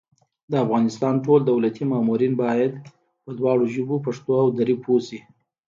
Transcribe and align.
د 0.51 0.53
افغانستان 0.65 1.13
ټول 1.25 1.39
دولتي 1.51 1.83
مامورین 1.91 2.33
بايد 2.43 2.73
په 3.23 3.31
دواړو 3.39 3.63
ژبو 3.73 3.95
پښتو 4.05 4.31
او 4.43 4.47
دري 4.59 4.75
پوه 4.83 4.99
شي 5.07 5.19